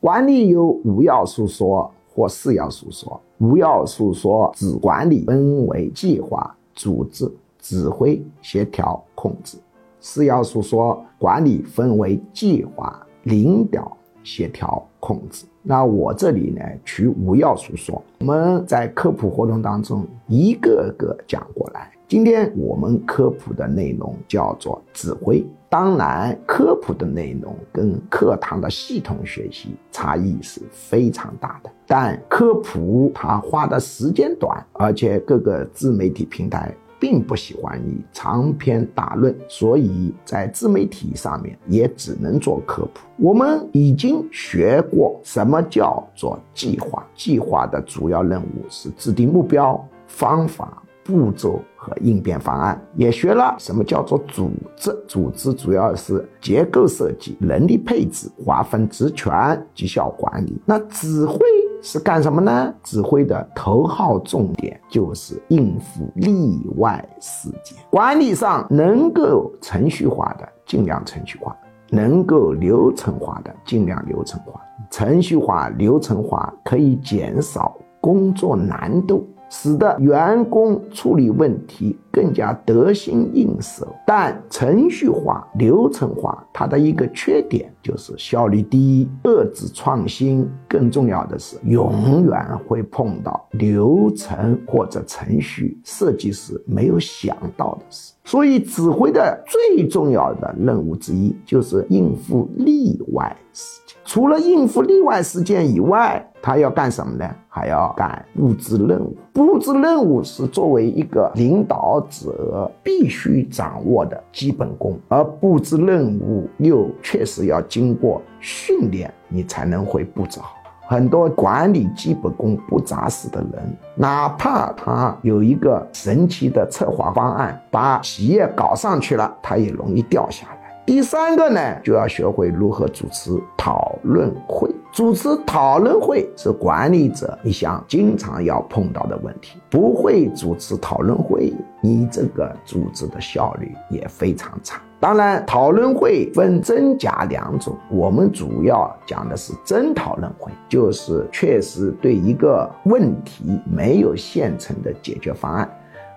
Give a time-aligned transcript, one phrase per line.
[0.00, 3.20] 管理有五要素说或四要素说。
[3.38, 9.58] 五要素说指管理分为计划、组织、指挥、协调、控制；
[10.00, 15.44] 四要素说管理分为计划、领导、协调、控制。
[15.62, 21.90] 那我这里呢，取五要素说，我们在科普活动当中一个个讲过来。
[22.10, 25.46] 今天我们科普的内容叫做指挥。
[25.68, 31.70] 当然，科普的内容跟课堂的系统学习差异是非常大的。
[31.86, 43.06] 但科普它花的时间短，而且各个自媒体平台并不喜欢你长篇大论，所以在自媒体上面也只能做科普。
[43.18, 50.82] 我们已经学过什么叫做计划，计划的主要任务是制定目标、方法。
[51.04, 54.96] 步骤和应变方案也学了，什么叫做组织？
[55.08, 60.60] 组织主要是结构设计、能力配置、划分职权、绩效管理。
[60.64, 61.38] 那指挥
[61.82, 62.72] 是干什么呢？
[62.82, 67.78] 指挥的头号重点就是应付例外事件。
[67.90, 71.56] 管理上能够程序化的尽量程序化，
[71.88, 74.60] 能够流程化的尽量流程化。
[74.90, 79.26] 程序化、流程化可以减少工作难度。
[79.50, 98.12] 使得员工处理问题更加得心应手，但程序化、流程化它的一个缺点就是效率低、遏制创新，更重要的是永远会碰到流程或者程序设计师没有想到的事。
[98.22, 103.96] 所以，指挥的最重要的任务之一就是应付例外事件。
[104.04, 107.28] 除了应付例外事件以外，他要干什么呢？
[107.48, 109.16] 还要干布置任务。
[109.32, 120.56] 布置任务是作为一个领导者必须掌握的基本功，而布置任务又确实要经过训练，你才能会布置好。
[120.86, 130.82] 很多管理基本功不扎实的人，哪怕他有一个神奇的策划方案，把企业搞上去了，他也容易掉下来。
[130.84, 134.68] 第三个呢，就要学会如何主持讨论会。
[134.92, 139.58] 主持讨论会是管理者一项经常要碰到的问题。
[139.70, 144.80] 不会主持讨论会，你这个组织的效率也非常差。
[144.98, 155.70] 当然，讨论会分真假两种，我们主要讲的是真讨论会，就是确实对一个问题没有现成的解决方案。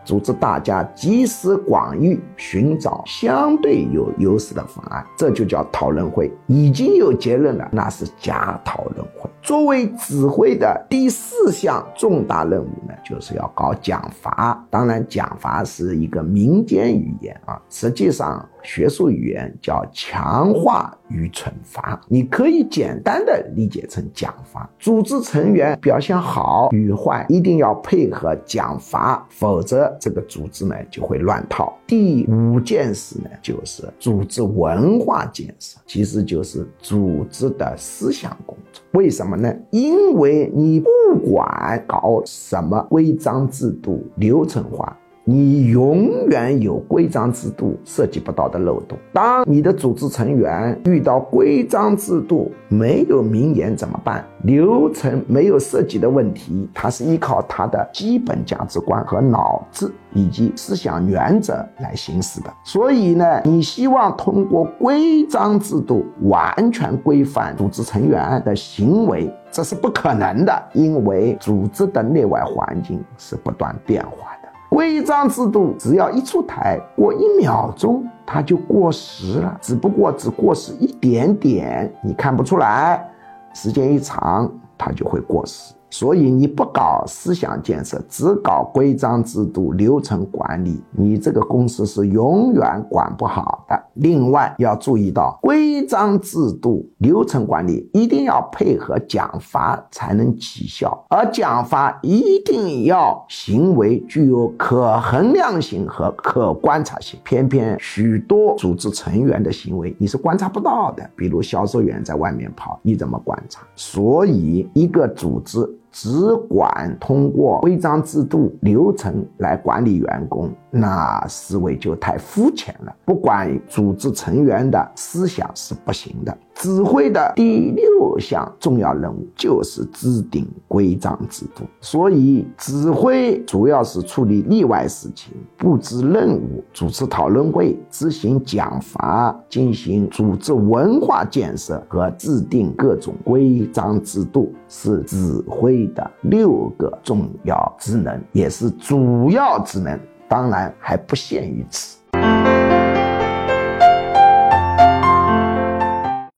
[0.04, 6.32] 组织大家集思广益，寻找相对有优势的方案，这就叫讨论会。
[6.48, 9.30] 已经有结论了，那是假讨论会。
[9.42, 14.66] 作为指挥的第四项重大任务呢，就是要搞奖罚。
[14.70, 18.48] 当然，奖罚是一个民间语言啊，实际上。
[18.64, 24.70] 学术语言叫强化与惩罚，你可以简单的理解成奖罚。
[24.80, 31.78] 组织成员表现好与坏，一定要配合奖罚，否则这个组织呢就会乱套。
[31.86, 38.84] 第五件事呢，就是组织文化建设，其实就是组织的思想工作。
[38.94, 39.54] 为什么呢？
[39.72, 40.90] 因为你不
[41.32, 44.98] 管搞什么规章制度、流程化。
[45.26, 48.98] 你永远有规章制度涉及不到的漏洞。
[49.14, 54.26] 当你的组织成员遇到规章制度没有明言怎么办？
[54.44, 62.54] 流程没有涉及的问题，它是依靠他的基本价值观和脑子以及思想原则来行使的。
[62.66, 74.33] 所以呢，你希望通过规章制度完全规范组织成员的行为，这是不可能的，因为组织的内外环境是不断变化。
[74.74, 83.08] 规章制度只要一出台，过一秒钟它就过时了，只不过只过时一点点，你看不出来，
[83.54, 85.76] 时间一长它就会过时。
[85.94, 93.80] 所以你不搞思想建设，只搞规章制度、流程管理，你这个公司是永远管不好的。
[93.94, 107.20] 另外要注意到，规章制度、流程管理一定要配合奖罚才能起效，而奖罚一定要行为具有可衡量性和可观察性。
[107.24, 113.62] 偏偏许多组织成员的行为你是观察不到的，比如销售员在外面跑，你怎么观察？
[113.76, 115.60] 所以一个组织。
[115.94, 122.94] 只管通过规章制度流程来管理员工，那思维就太肤浅了。
[123.06, 126.36] 不管组织成员的思想是不行的。
[126.56, 151.98] 指挥的第六项重要任务就是制定规章制度，所以指挥主要是处理例外事情、布置任务、主持讨论会、执行奖罚、进行组织文化建设和制定各种规章制度，是指挥的六个重要职能，也是主要职能，当然还不限于此。